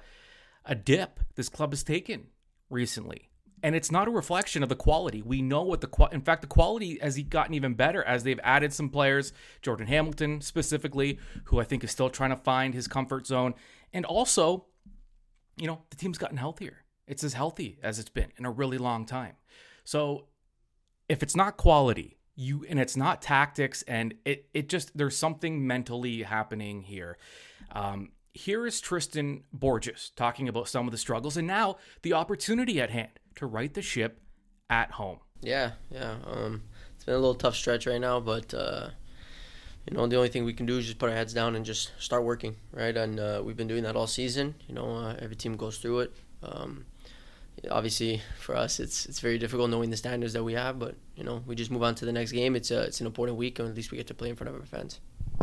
a 0.66 0.74
dip 0.74 1.20
this 1.36 1.48
club 1.48 1.72
has 1.72 1.82
taken 1.82 2.26
recently. 2.68 3.30
And 3.62 3.74
it's 3.74 3.90
not 3.90 4.08
a 4.08 4.10
reflection 4.10 4.62
of 4.62 4.68
the 4.68 4.76
quality. 4.76 5.22
We 5.22 5.40
know 5.40 5.62
what 5.62 5.80
the 5.80 6.08
in 6.12 6.20
fact 6.20 6.42
the 6.42 6.48
quality 6.48 6.98
has 7.00 7.18
gotten 7.22 7.54
even 7.54 7.72
better 7.72 8.04
as 8.04 8.24
they've 8.24 8.40
added 8.42 8.74
some 8.74 8.90
players, 8.90 9.32
Jordan 9.62 9.86
Hamilton 9.86 10.42
specifically, 10.42 11.18
who 11.44 11.58
I 11.58 11.64
think 11.64 11.82
is 11.82 11.90
still 11.90 12.10
trying 12.10 12.30
to 12.30 12.36
find 12.36 12.74
his 12.74 12.86
comfort 12.86 13.26
zone, 13.26 13.54
and 13.94 14.04
also, 14.04 14.66
you 15.56 15.66
know, 15.66 15.80
the 15.88 15.96
team's 15.96 16.18
gotten 16.18 16.36
healthier. 16.36 16.84
It's 17.06 17.24
as 17.24 17.32
healthy 17.32 17.78
as 17.82 17.98
it's 17.98 18.10
been 18.10 18.32
in 18.36 18.44
a 18.44 18.50
really 18.50 18.78
long 18.78 19.06
time. 19.06 19.36
So 19.84 20.26
if 21.08 21.22
it's 21.22 21.36
not 21.36 21.56
quality, 21.56 22.18
you 22.34 22.64
and 22.68 22.78
it's 22.78 22.96
not 22.96 23.20
tactics 23.20 23.82
and 23.82 24.14
it 24.24 24.48
it 24.54 24.68
just 24.68 24.96
there's 24.96 25.16
something 25.16 25.66
mentally 25.66 26.22
happening 26.22 26.82
here. 26.82 27.18
Um, 27.72 28.10
here 28.34 28.66
is 28.66 28.80
tristan 28.80 29.44
borges 29.52 30.10
talking 30.16 30.48
about 30.48 30.68
some 30.68 30.86
of 30.86 30.92
the 30.92 30.98
struggles 30.98 31.36
and 31.36 31.46
now 31.46 31.76
the 32.00 32.14
opportunity 32.14 32.80
at 32.80 32.90
hand 32.90 33.10
to 33.36 33.46
right 33.46 33.74
the 33.74 33.82
ship 33.82 34.20
at 34.70 34.92
home. 34.92 35.18
Yeah 35.42 35.72
yeah 35.90 36.16
um, 36.26 36.62
it's 36.94 37.04
been 37.04 37.14
a 37.14 37.18
little 37.18 37.34
tough 37.34 37.54
stretch 37.54 37.86
right 37.86 38.00
now 38.00 38.20
but 38.20 38.54
uh, 38.54 38.88
you 39.88 39.96
know 39.96 40.06
the 40.06 40.16
only 40.16 40.28
thing 40.30 40.44
we 40.44 40.54
can 40.54 40.64
do 40.64 40.78
is 40.78 40.86
just 40.86 40.98
put 40.98 41.10
our 41.10 41.16
heads 41.16 41.34
down 41.34 41.56
and 41.56 41.66
just 41.66 41.92
start 41.98 42.24
working 42.24 42.56
right? 42.72 42.96
And 42.96 43.20
uh, 43.20 43.42
we've 43.44 43.56
been 43.56 43.68
doing 43.68 43.82
that 43.82 43.96
all 43.96 44.06
season 44.06 44.54
you 44.66 44.74
know 44.74 44.96
uh, 44.96 45.16
every 45.18 45.36
team 45.36 45.56
goes 45.56 45.76
through 45.78 46.00
it. 46.00 46.12
Um, 46.42 46.86
obviously 47.70 48.20
for 48.38 48.56
us 48.56 48.80
it's 48.80 49.06
it's 49.06 49.20
very 49.20 49.38
difficult 49.38 49.70
knowing 49.70 49.90
the 49.90 49.96
standards 49.96 50.32
that 50.32 50.42
we 50.42 50.54
have 50.54 50.78
but 50.78 50.96
you 51.14 51.24
know 51.24 51.42
we 51.46 51.54
just 51.54 51.70
move 51.70 51.82
on 51.82 51.94
to 51.96 52.04
the 52.04 52.12
next 52.12 52.32
game. 52.32 52.56
It's 52.56 52.70
a 52.70 52.82
it's 52.82 53.00
an 53.00 53.06
important 53.06 53.38
week 53.38 53.58
and 53.58 53.68
at 53.68 53.74
least 53.74 53.90
we 53.90 53.98
get 53.98 54.06
to 54.08 54.14
play 54.14 54.30
in 54.30 54.36
front 54.36 54.54
of 54.54 54.60
our 54.60 54.66
fans. 54.66 55.00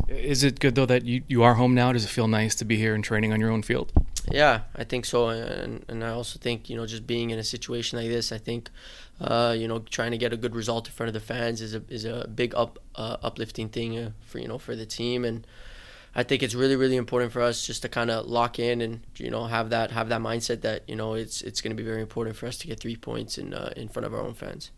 Is 0.08 0.44
it 0.44 0.60
good 0.60 0.76
though 0.76 0.86
that 0.86 1.06
you, 1.06 1.24
you 1.28 1.44
are 1.44 1.56
home 1.56 1.74
now? 1.74 1.92
Does 1.94 2.06
it 2.06 2.10
feel 2.10 2.28
nice 2.28 2.56
to 2.56 2.66
be 2.66 2.78
here 2.78 2.96
and 2.96 3.04
training 3.04 3.34
on 3.34 3.40
your 3.40 3.52
own 3.52 3.62
field? 3.62 3.92
Yeah 4.32 4.62
i 4.76 4.84
think 4.84 5.06
so 5.06 5.30
and 5.30 5.84
and 5.88 6.04
i 6.04 6.10
also 6.10 6.38
think 6.40 6.70
you 6.70 6.76
know 6.76 6.86
just 6.86 7.08
being 7.08 7.30
in 7.32 7.40
a 7.40 7.44
situation 7.44 7.98
like 7.98 8.10
this 8.10 8.32
i 8.32 8.38
think 8.38 8.70
uh, 9.22 9.54
you 9.58 9.68
know 9.68 9.80
trying 9.80 10.12
to 10.12 10.18
get 10.18 10.32
a 10.32 10.38
good 10.38 10.56
result 10.56 10.88
in 10.88 10.94
front 10.94 11.08
of 11.08 11.14
the 11.14 11.20
fans 11.20 11.62
is 11.62 11.74
a 11.74 11.82
is 11.90 12.06
a 12.06 12.28
big 12.28 12.54
up 12.56 12.80
uh, 12.96 13.18
uplifting 13.22 13.68
thing 13.68 13.98
uh, 13.98 14.12
for 14.22 14.40
you 14.40 14.48
know 14.48 14.58
for 14.58 14.76
the 14.76 14.86
team 14.86 15.26
and 15.26 15.46
I 16.16 16.24
think 16.24 16.44
it's 16.44 16.56
really 16.56 16.76
really 16.76 16.96
important 16.96 17.32
for 17.32 17.42
us 17.42 17.66
just 17.66 17.82
to 17.84 17.90
kind 17.90 18.10
of 18.10 18.26
lock 18.26 18.60
in 18.60 18.82
and 18.82 19.02
you 19.18 19.30
know 19.30 19.46
have 19.46 19.70
that 19.70 19.92
have 19.92 20.10
that 20.10 20.22
mindset 20.22 20.62
that 20.62 20.88
you 20.88 20.96
know 20.96 21.14
it's 21.14 21.42
it's 21.42 21.62
going 21.62 21.76
to 21.76 21.82
be 21.82 21.88
very 21.88 22.02
important 22.02 22.36
for 22.36 22.48
us 22.48 22.58
to 22.60 22.68
get 22.68 22.80
three 22.80 22.96
points 22.96 23.38
in 23.38 23.54
uh, 23.54 23.74
in 23.76 23.88
front 23.88 24.06
of 24.06 24.14
our 24.14 24.22
own 24.22 24.34
fans. 24.34 24.72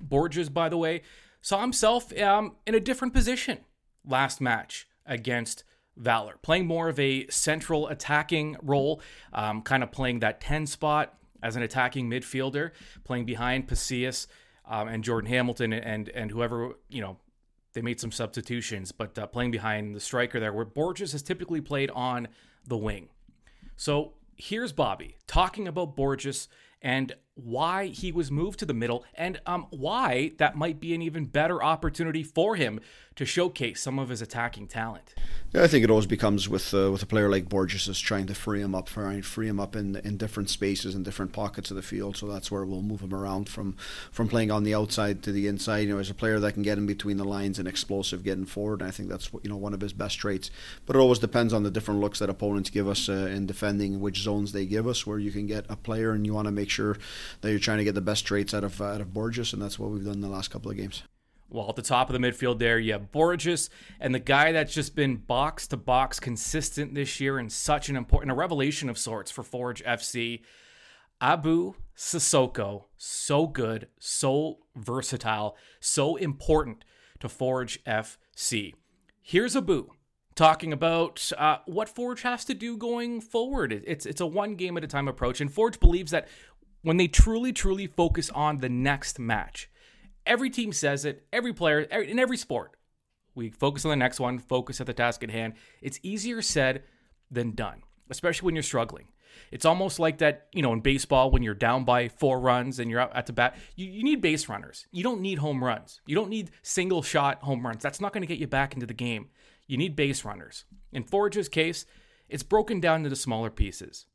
Borges, 0.00 0.48
by 0.48 0.68
the 0.68 0.76
way, 0.76 1.02
saw 1.40 1.60
himself 1.60 2.16
um, 2.18 2.56
in 2.66 2.74
a 2.74 2.80
different 2.80 3.14
position 3.14 3.58
last 4.04 4.40
match 4.40 4.88
against 5.06 5.64
Valor, 5.96 6.38
playing 6.40 6.66
more 6.66 6.88
of 6.88 6.98
a 6.98 7.26
central 7.28 7.86
attacking 7.88 8.56
role, 8.62 9.02
um, 9.34 9.60
kind 9.60 9.82
of 9.82 9.92
playing 9.92 10.20
that 10.20 10.40
ten 10.40 10.66
spot 10.66 11.18
as 11.42 11.54
an 11.54 11.62
attacking 11.62 12.08
midfielder, 12.08 12.70
playing 13.04 13.26
behind 13.26 13.68
Pacius 13.68 14.26
um, 14.64 14.88
and 14.88 15.04
Jordan 15.04 15.28
Hamilton 15.28 15.72
and 15.72 16.08
and 16.08 16.30
whoever 16.30 16.76
you 16.88 17.02
know 17.02 17.18
they 17.72 17.82
made 17.82 18.00
some 18.00 18.12
substitutions, 18.12 18.92
but 18.92 19.18
uh, 19.18 19.26
playing 19.26 19.50
behind 19.50 19.94
the 19.94 20.00
striker 20.00 20.38
there, 20.38 20.52
where 20.52 20.64
Borges 20.64 21.12
has 21.12 21.22
typically 21.22 21.60
played 21.60 21.90
on 21.90 22.28
the 22.66 22.76
wing. 22.76 23.08
So 23.76 24.14
here's 24.36 24.72
Bobby 24.72 25.16
talking 25.26 25.66
about 25.66 25.96
Borges 25.96 26.48
and 26.80 27.14
why 27.34 27.86
he 27.86 28.12
was 28.12 28.30
moved 28.30 28.58
to 28.58 28.66
the 28.66 28.74
middle 28.74 29.04
and 29.14 29.40
um, 29.46 29.66
why 29.70 30.32
that 30.38 30.56
might 30.56 30.80
be 30.80 30.94
an 30.94 31.02
even 31.02 31.24
better 31.24 31.62
opportunity 31.62 32.22
for 32.22 32.56
him 32.56 32.80
to 33.14 33.24
showcase 33.24 33.80
some 33.80 33.98
of 33.98 34.08
his 34.08 34.20
attacking 34.20 34.66
talent. 34.66 35.14
Yeah, 35.54 35.64
I 35.64 35.66
think 35.66 35.84
it 35.84 35.90
always 35.90 36.06
becomes 36.06 36.48
with 36.48 36.72
uh, 36.72 36.90
with 36.90 37.02
a 37.02 37.06
player 37.06 37.28
like 37.28 37.50
Borges 37.50 37.86
is 37.86 38.00
trying 38.00 38.26
to 38.26 38.34
free 38.34 38.62
him 38.62 38.74
up, 38.74 38.88
trying 38.88 39.20
free 39.20 39.48
him 39.48 39.60
up 39.60 39.76
in 39.76 39.96
in 39.96 40.16
different 40.16 40.48
spaces 40.48 40.94
and 40.94 41.04
different 41.04 41.34
pockets 41.34 41.70
of 41.70 41.76
the 41.76 41.82
field. 41.82 42.16
So 42.16 42.26
that's 42.26 42.50
where 42.50 42.64
we'll 42.64 42.80
move 42.80 43.02
him 43.02 43.12
around 43.12 43.50
from 43.50 43.76
from 44.10 44.28
playing 44.28 44.50
on 44.50 44.64
the 44.64 44.74
outside 44.74 45.22
to 45.24 45.32
the 45.32 45.46
inside. 45.46 45.80
You 45.80 45.88
know, 45.90 45.98
as 45.98 46.08
a 46.08 46.14
player 46.14 46.40
that 46.40 46.54
can 46.54 46.62
get 46.62 46.78
in 46.78 46.86
between 46.86 47.18
the 47.18 47.24
lines 47.24 47.58
and 47.58 47.68
explosive 47.68 48.24
getting 48.24 48.46
forward. 48.46 48.80
And 48.80 48.88
I 48.88 48.92
think 48.92 49.10
that's 49.10 49.30
you 49.42 49.50
know 49.50 49.58
one 49.58 49.74
of 49.74 49.82
his 49.82 49.92
best 49.92 50.18
traits. 50.18 50.50
But 50.86 50.96
it 50.96 51.00
always 51.00 51.18
depends 51.18 51.52
on 51.52 51.64
the 51.64 51.70
different 51.70 52.00
looks 52.00 52.20
that 52.20 52.30
opponents 52.30 52.70
give 52.70 52.88
us 52.88 53.10
uh, 53.10 53.12
in 53.12 53.44
defending, 53.44 54.00
which 54.00 54.22
zones 54.22 54.52
they 54.52 54.64
give 54.64 54.86
us, 54.86 55.06
where 55.06 55.18
you 55.18 55.30
can 55.30 55.46
get 55.46 55.66
a 55.68 55.76
player 55.76 56.12
and 56.12 56.24
you 56.24 56.32
want 56.32 56.46
to 56.46 56.52
make 56.52 56.70
sure 56.70 56.96
that 57.42 57.50
you're 57.50 57.60
trying 57.60 57.78
to 57.78 57.84
get 57.84 57.94
the 57.94 58.00
best 58.00 58.24
traits 58.24 58.54
out 58.54 58.64
of 58.64 58.80
uh, 58.80 58.86
out 58.86 59.02
of 59.02 59.12
Borges, 59.12 59.52
and 59.52 59.60
that's 59.60 59.78
what 59.78 59.90
we've 59.90 60.04
done 60.04 60.14
in 60.14 60.20
the 60.22 60.28
last 60.28 60.50
couple 60.50 60.70
of 60.70 60.78
games. 60.78 61.02
Well, 61.52 61.68
at 61.68 61.76
the 61.76 61.82
top 61.82 62.08
of 62.08 62.18
the 62.18 62.26
midfield 62.26 62.58
there, 62.58 62.78
you 62.78 62.92
have 62.92 63.12
Borges 63.12 63.68
and 64.00 64.14
the 64.14 64.18
guy 64.18 64.52
that's 64.52 64.72
just 64.72 64.96
been 64.96 65.16
box 65.16 65.66
to 65.68 65.76
box 65.76 66.18
consistent 66.18 66.94
this 66.94 67.20
year 67.20 67.38
and 67.38 67.52
such 67.52 67.90
an 67.90 67.96
important 67.96 68.32
a 68.32 68.34
revelation 68.34 68.88
of 68.88 68.96
sorts 68.96 69.30
for 69.30 69.42
Forge 69.42 69.84
FC. 69.84 70.40
Abu 71.20 71.74
Sissoko, 71.96 72.84
so 72.96 73.46
good, 73.46 73.88
so 73.98 74.60
versatile, 74.74 75.56
so 75.78 76.16
important 76.16 76.84
to 77.20 77.28
Forge 77.28 77.84
FC. 77.84 78.72
Here's 79.20 79.54
Abu 79.54 79.88
talking 80.34 80.72
about 80.72 81.30
uh, 81.36 81.58
what 81.66 81.88
Forge 81.88 82.22
has 82.22 82.46
to 82.46 82.54
do 82.54 82.78
going 82.78 83.20
forward. 83.20 83.82
It's 83.86 84.06
it's 84.06 84.22
a 84.22 84.26
one 84.26 84.54
game 84.56 84.78
at 84.78 84.84
a 84.84 84.88
time 84.88 85.06
approach, 85.06 85.40
and 85.40 85.52
Forge 85.52 85.78
believes 85.78 86.12
that 86.12 86.28
when 86.80 86.96
they 86.96 87.08
truly, 87.08 87.52
truly 87.52 87.86
focus 87.86 88.30
on 88.30 88.58
the 88.58 88.68
next 88.68 89.18
match, 89.18 89.70
Every 90.26 90.50
team 90.50 90.72
says 90.72 91.04
it, 91.04 91.26
every 91.32 91.52
player, 91.52 91.80
in 91.80 92.18
every 92.18 92.36
sport. 92.36 92.76
We 93.34 93.50
focus 93.50 93.84
on 93.84 93.90
the 93.90 93.96
next 93.96 94.20
one, 94.20 94.38
focus 94.38 94.80
at 94.80 94.86
the 94.86 94.92
task 94.92 95.22
at 95.22 95.30
hand. 95.30 95.54
It's 95.80 95.98
easier 96.02 96.42
said 96.42 96.82
than 97.30 97.52
done, 97.52 97.82
especially 98.10 98.46
when 98.46 98.54
you're 98.54 98.62
struggling. 98.62 99.08
It's 99.50 99.64
almost 99.64 99.98
like 99.98 100.18
that, 100.18 100.48
you 100.52 100.62
know, 100.62 100.72
in 100.72 100.80
baseball 100.80 101.30
when 101.30 101.42
you're 101.42 101.54
down 101.54 101.84
by 101.84 102.08
four 102.08 102.38
runs 102.38 102.78
and 102.78 102.90
you're 102.90 103.00
out 103.00 103.16
at 103.16 103.26
the 103.26 103.32
bat. 103.32 103.56
You, 103.76 103.86
you 103.86 104.02
need 104.02 104.20
base 104.20 104.48
runners. 104.48 104.86
You 104.92 105.02
don't 105.02 105.22
need 105.22 105.38
home 105.38 105.64
runs. 105.64 106.00
You 106.06 106.14
don't 106.14 106.28
need 106.30 106.50
single 106.62 107.02
shot 107.02 107.42
home 107.42 107.66
runs. 107.66 107.82
That's 107.82 108.00
not 108.00 108.12
going 108.12 108.22
to 108.22 108.26
get 108.26 108.38
you 108.38 108.46
back 108.46 108.74
into 108.74 108.86
the 108.86 108.94
game. 108.94 109.28
You 109.66 109.78
need 109.78 109.96
base 109.96 110.24
runners. 110.24 110.64
In 110.92 111.04
Forge's 111.04 111.48
case, 111.48 111.86
it's 112.28 112.42
broken 112.42 112.80
down 112.80 113.04
into 113.04 113.16
smaller 113.16 113.50
pieces. 113.50 114.06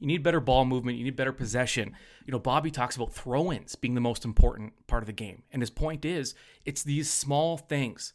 You 0.00 0.06
need 0.06 0.22
better 0.22 0.40
ball 0.40 0.64
movement. 0.64 0.96
You 0.96 1.04
need 1.04 1.16
better 1.16 1.32
possession. 1.32 1.94
You 2.24 2.32
know, 2.32 2.38
Bobby 2.38 2.70
talks 2.70 2.96
about 2.96 3.12
throw 3.12 3.52
ins 3.52 3.76
being 3.76 3.94
the 3.94 4.00
most 4.00 4.24
important 4.24 4.72
part 4.86 5.02
of 5.02 5.06
the 5.06 5.12
game. 5.12 5.42
And 5.52 5.60
his 5.60 5.70
point 5.70 6.04
is, 6.06 6.34
it's 6.64 6.82
these 6.82 7.10
small 7.10 7.58
things. 7.58 8.14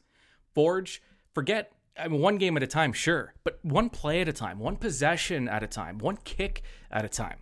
Forge, 0.55 1.01
forget, 1.33 1.71
I 1.97 2.07
mean, 2.07 2.21
one 2.21 2.37
game 2.37 2.57
at 2.57 2.63
a 2.63 2.67
time, 2.67 2.91
sure, 2.91 3.35
but 3.43 3.59
one 3.61 3.89
play 3.89 4.21
at 4.21 4.27
a 4.27 4.33
time, 4.33 4.57
one 4.57 4.77
possession 4.77 5.47
at 5.47 5.61
a 5.61 5.67
time, 5.67 5.99
one 5.99 6.17
kick 6.23 6.63
at 6.89 7.05
a 7.05 7.09
time. 7.09 7.37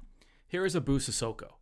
Here 0.46 0.66
is 0.66 0.76
Abu 0.76 1.00
Sissoko. 1.00 1.54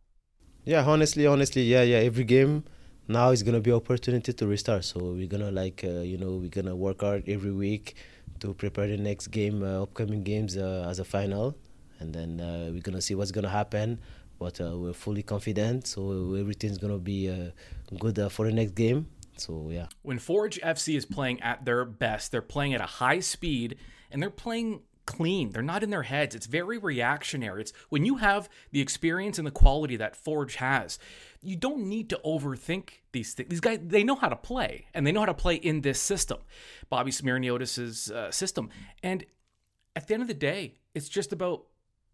Yeah, 0.64 0.84
honestly, 0.84 1.26
honestly, 1.26 1.62
yeah, 1.62 1.82
yeah. 1.82 1.98
Every 1.98 2.24
game 2.24 2.64
now 3.06 3.30
is 3.30 3.44
gonna 3.44 3.60
be 3.60 3.72
opportunity 3.72 4.32
to 4.32 4.46
restart. 4.46 4.84
So 4.84 4.98
we're 5.12 5.28
gonna 5.28 5.52
like, 5.52 5.84
uh, 5.84 6.00
you 6.00 6.18
know, 6.18 6.32
we're 6.36 6.50
gonna 6.50 6.76
work 6.76 7.00
hard 7.02 7.28
every 7.28 7.52
week 7.52 7.94
to 8.40 8.54
prepare 8.54 8.88
the 8.88 8.96
next 8.96 9.28
game, 9.28 9.62
uh, 9.62 9.82
upcoming 9.82 10.24
games 10.24 10.56
uh, 10.56 10.86
as 10.88 10.98
a 10.98 11.04
final 11.04 11.56
and 12.02 12.12
then 12.12 12.40
uh, 12.40 12.70
we're 12.72 12.86
gonna 12.88 13.00
see 13.00 13.14
what's 13.14 13.30
gonna 13.30 13.48
happen. 13.48 13.98
But 14.38 14.60
uh, 14.60 14.76
we're 14.76 14.92
fully 14.92 15.22
confident, 15.22 15.86
so 15.86 16.34
everything's 16.34 16.78
gonna 16.78 16.98
be 16.98 17.30
uh, 17.30 17.50
good 17.98 18.18
for 18.30 18.44
the 18.46 18.52
next 18.52 18.74
game. 18.74 19.06
So 19.36 19.70
yeah. 19.70 19.86
When 20.02 20.18
Forge 20.18 20.60
FC 20.60 20.96
is 20.96 21.06
playing 21.06 21.40
at 21.42 21.64
their 21.64 21.84
best, 21.84 22.32
they're 22.32 22.42
playing 22.42 22.74
at 22.74 22.80
a 22.80 22.86
high 23.00 23.20
speed 23.20 23.76
and 24.10 24.22
they're 24.22 24.30
playing 24.30 24.82
clean. 25.06 25.50
They're 25.50 25.62
not 25.62 25.82
in 25.82 25.90
their 25.90 26.02
heads. 26.02 26.34
It's 26.34 26.46
very 26.46 26.78
reactionary. 26.78 27.62
It's 27.62 27.72
when 27.88 28.04
you 28.04 28.16
have 28.16 28.48
the 28.70 28.80
experience 28.80 29.38
and 29.38 29.46
the 29.46 29.52
quality 29.52 29.96
that 29.96 30.16
Forge 30.16 30.56
has, 30.56 30.98
you 31.42 31.56
don't 31.56 31.86
need 31.88 32.08
to 32.10 32.20
overthink 32.24 32.90
these 33.12 33.34
things. 33.34 33.48
These 33.48 33.60
guys, 33.60 33.80
they 33.82 34.04
know 34.04 34.14
how 34.14 34.28
to 34.28 34.36
play 34.36 34.86
and 34.94 35.06
they 35.06 35.12
know 35.12 35.20
how 35.20 35.26
to 35.26 35.34
play 35.34 35.56
in 35.56 35.80
this 35.80 36.00
system, 36.00 36.38
Bobby 36.88 37.10
Smirniotis's 37.10 38.10
uh, 38.10 38.30
system. 38.30 38.70
And 39.02 39.24
at 39.96 40.06
the 40.06 40.14
end 40.14 40.22
of 40.22 40.28
the 40.28 40.34
day, 40.34 40.76
it's 40.94 41.08
just 41.08 41.32
about 41.32 41.64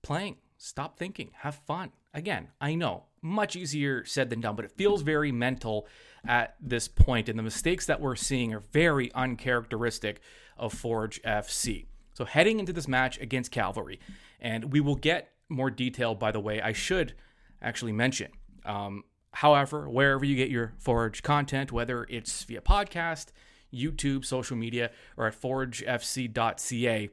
playing. 0.02 0.36
Stop 0.56 0.98
thinking. 0.98 1.30
Have 1.40 1.54
fun. 1.54 1.92
Again, 2.14 2.48
I 2.60 2.74
know, 2.74 3.04
much 3.22 3.54
easier 3.54 4.04
said 4.04 4.30
than 4.30 4.40
done, 4.40 4.56
but 4.56 4.64
it 4.64 4.72
feels 4.72 5.02
very 5.02 5.30
mental 5.30 5.86
at 6.26 6.56
this 6.60 6.88
point, 6.88 7.28
and 7.28 7.38
the 7.38 7.42
mistakes 7.42 7.86
that 7.86 8.00
we're 8.00 8.16
seeing 8.16 8.52
are 8.52 8.62
very 8.72 9.12
uncharacteristic 9.12 10.20
of 10.56 10.72
Forge 10.72 11.22
FC. 11.22 11.86
So, 12.14 12.24
heading 12.24 12.58
into 12.58 12.72
this 12.72 12.88
match 12.88 13.18
against 13.20 13.52
Cavalry, 13.52 14.00
and 14.40 14.72
we 14.72 14.80
will 14.80 14.96
get 14.96 15.30
more 15.48 15.70
detail, 15.70 16.14
by 16.14 16.32
the 16.32 16.40
way, 16.40 16.60
I 16.60 16.72
should 16.72 17.14
actually 17.62 17.92
mention. 17.92 18.32
Um, 18.64 19.04
however, 19.32 19.88
wherever 19.88 20.24
you 20.24 20.34
get 20.34 20.50
your 20.50 20.74
Forge 20.78 21.22
content, 21.22 21.70
whether 21.70 22.04
it's 22.08 22.42
via 22.44 22.60
podcast, 22.60 23.26
YouTube, 23.72 24.24
social 24.24 24.56
media, 24.56 24.90
or 25.16 25.26
at 25.26 25.40
forgefc.ca, 25.40 27.10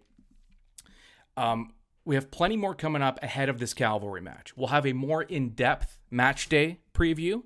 um, 1.38 1.74
we 2.06 2.16
have 2.16 2.30
plenty 2.30 2.56
more 2.56 2.76
coming 2.76 3.02
up 3.02 3.22
ahead 3.24 3.50
of 3.50 3.60
this 3.60 3.74
Cavalry 3.74 4.22
match. 4.22 4.56
We'll 4.56 4.68
have 4.68 4.86
a 4.86 4.94
more 4.94 5.24
in 5.24 5.50
depth 5.50 5.98
match 6.12 6.48
day 6.48 6.80
preview. 6.94 7.44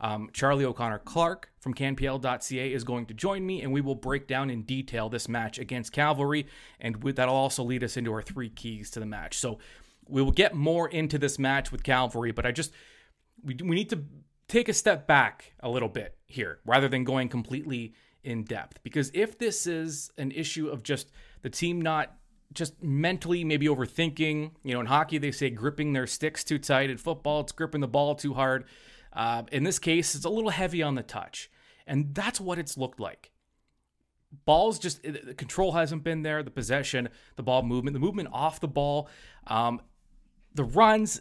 Um, 0.00 0.30
Charlie 0.32 0.64
O'Connor 0.64 1.00
Clarke 1.00 1.50
from 1.60 1.74
CanPL.ca 1.74 2.72
is 2.72 2.84
going 2.84 3.06
to 3.06 3.14
join 3.14 3.46
me, 3.46 3.62
and 3.62 3.72
we 3.72 3.80
will 3.80 3.94
break 3.94 4.26
down 4.26 4.50
in 4.50 4.62
detail 4.62 5.08
this 5.08 5.28
match 5.28 5.58
against 5.58 5.92
Cavalry, 5.92 6.46
and 6.80 6.96
that'll 7.14 7.34
also 7.34 7.62
lead 7.62 7.84
us 7.84 7.96
into 7.96 8.12
our 8.12 8.22
three 8.22 8.48
keys 8.48 8.90
to 8.92 9.00
the 9.00 9.06
match. 9.06 9.38
So 9.38 9.58
we 10.08 10.22
will 10.22 10.32
get 10.32 10.54
more 10.54 10.88
into 10.88 11.18
this 11.18 11.38
match 11.38 11.70
with 11.70 11.82
Cavalry, 11.82 12.32
but 12.32 12.46
I 12.46 12.50
just 12.50 12.72
we, 13.44 13.54
we 13.54 13.76
need 13.76 13.90
to 13.90 14.04
take 14.48 14.68
a 14.68 14.74
step 14.74 15.06
back 15.06 15.52
a 15.60 15.68
little 15.68 15.88
bit 15.88 16.16
here 16.26 16.58
rather 16.64 16.88
than 16.88 17.04
going 17.04 17.28
completely 17.28 17.94
in 18.24 18.44
depth 18.44 18.82
because 18.82 19.10
if 19.14 19.38
this 19.38 19.66
is 19.66 20.10
an 20.18 20.30
issue 20.32 20.68
of 20.68 20.82
just 20.82 21.10
the 21.40 21.48
team 21.48 21.80
not 21.80 22.19
just 22.52 22.82
mentally 22.82 23.44
maybe 23.44 23.66
overthinking. 23.66 24.52
You 24.62 24.74
know, 24.74 24.80
in 24.80 24.86
hockey, 24.86 25.18
they 25.18 25.30
say 25.30 25.50
gripping 25.50 25.92
their 25.92 26.06
sticks 26.06 26.44
too 26.44 26.58
tight. 26.58 26.90
In 26.90 26.98
football, 26.98 27.40
it's 27.40 27.52
gripping 27.52 27.80
the 27.80 27.88
ball 27.88 28.14
too 28.14 28.34
hard. 28.34 28.64
Uh, 29.12 29.42
in 29.52 29.64
this 29.64 29.78
case, 29.78 30.14
it's 30.14 30.24
a 30.24 30.30
little 30.30 30.50
heavy 30.50 30.82
on 30.82 30.94
the 30.94 31.02
touch. 31.02 31.50
And 31.86 32.14
that's 32.14 32.40
what 32.40 32.58
it's 32.58 32.76
looked 32.76 33.00
like. 33.00 33.32
Balls 34.44 34.78
just, 34.78 35.02
the 35.02 35.34
control 35.34 35.72
hasn't 35.72 36.04
been 36.04 36.22
there, 36.22 36.42
the 36.42 36.50
possession, 36.52 37.08
the 37.34 37.42
ball 37.42 37.62
movement, 37.62 37.94
the 37.94 38.00
movement 38.00 38.28
off 38.32 38.60
the 38.60 38.68
ball, 38.68 39.08
um, 39.48 39.80
the 40.54 40.62
runs, 40.62 41.20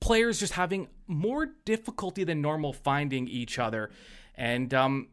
players 0.00 0.40
just 0.40 0.54
having 0.54 0.88
more 1.06 1.46
difficulty 1.64 2.24
than 2.24 2.40
normal 2.40 2.72
finding 2.72 3.28
each 3.28 3.58
other. 3.58 3.90
And 4.34 4.72
um, 4.72 5.08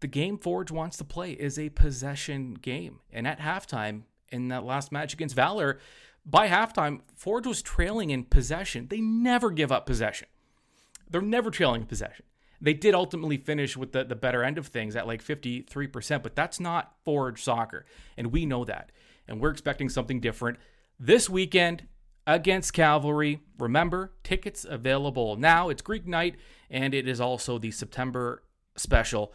the 0.00 0.06
game 0.06 0.38
Forge 0.38 0.70
wants 0.70 0.96
to 0.96 1.04
play 1.04 1.32
is 1.32 1.58
a 1.58 1.68
possession 1.68 2.54
game. 2.54 3.00
And 3.12 3.26
at 3.26 3.38
halftime, 3.38 4.04
in 4.32 4.48
that 4.48 4.64
last 4.64 4.90
match 4.90 5.12
against 5.12 5.36
Valor, 5.36 5.78
by 6.24 6.48
halftime, 6.48 7.00
Forge 7.14 7.46
was 7.46 7.62
trailing 7.62 8.10
in 8.10 8.24
possession. 8.24 8.86
They 8.88 9.00
never 9.00 9.50
give 9.50 9.72
up 9.72 9.86
possession. 9.86 10.28
They're 11.10 11.20
never 11.20 11.50
trailing 11.50 11.82
in 11.82 11.86
possession. 11.86 12.24
They 12.60 12.74
did 12.74 12.94
ultimately 12.94 13.38
finish 13.38 13.76
with 13.76 13.90
the, 13.90 14.04
the 14.04 14.14
better 14.14 14.44
end 14.44 14.56
of 14.56 14.68
things 14.68 14.94
at 14.94 15.06
like 15.06 15.22
53%, 15.22 16.22
but 16.22 16.36
that's 16.36 16.60
not 16.60 16.94
Forge 17.04 17.42
soccer. 17.42 17.84
And 18.16 18.32
we 18.32 18.46
know 18.46 18.64
that. 18.64 18.92
And 19.26 19.40
we're 19.40 19.50
expecting 19.50 19.88
something 19.88 20.20
different 20.20 20.58
this 20.98 21.28
weekend 21.28 21.88
against 22.24 22.72
Cavalry. 22.72 23.40
Remember, 23.58 24.12
tickets 24.22 24.64
available 24.68 25.36
now. 25.36 25.70
It's 25.70 25.82
Greek 25.82 26.06
night, 26.06 26.36
and 26.70 26.94
it 26.94 27.08
is 27.08 27.20
also 27.20 27.58
the 27.58 27.72
September 27.72 28.44
special 28.76 29.32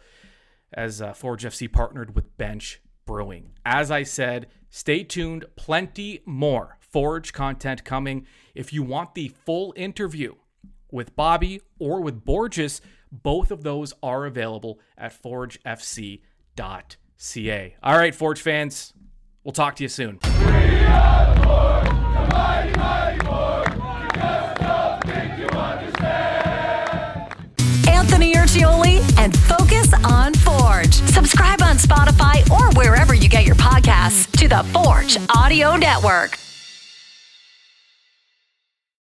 as 0.72 1.02
uh, 1.02 1.12
Forge 1.12 1.44
FC 1.44 1.70
partnered 1.70 2.14
with 2.14 2.36
Bench 2.38 2.80
Brewing. 3.08 3.52
As 3.64 3.90
I 3.90 4.02
said, 4.02 4.48
stay 4.68 5.02
tuned. 5.02 5.46
Plenty 5.56 6.20
more 6.26 6.76
Forge 6.78 7.32
content 7.32 7.82
coming. 7.82 8.26
If 8.54 8.70
you 8.70 8.82
want 8.82 9.14
the 9.14 9.28
full 9.28 9.72
interview 9.76 10.34
with 10.92 11.16
Bobby 11.16 11.62
or 11.78 12.02
with 12.02 12.22
Borges, 12.26 12.82
both 13.10 13.50
of 13.50 13.62
those 13.62 13.94
are 14.02 14.26
available 14.26 14.78
at 14.98 15.14
forgefc.ca. 15.22 16.20
All 17.82 17.96
right, 17.96 18.14
Forge 18.14 18.42
fans, 18.42 18.92
we'll 19.42 19.52
talk 19.52 19.76
to 19.76 19.84
you 19.84 19.88
soon. 19.88 20.18
Anthony 27.88 28.34
Urciuoli 28.34 29.18
and 29.18 29.34
Focus 29.36 29.92
on 30.04 30.32
Spotify 31.78 32.48
or 32.50 32.70
wherever 32.76 33.14
you 33.14 33.28
get 33.28 33.44
your 33.44 33.56
podcasts 33.56 34.30
to 34.38 34.48
the 34.48 34.62
Forge 34.72 35.16
Audio 35.34 35.76
Network. 35.76 36.47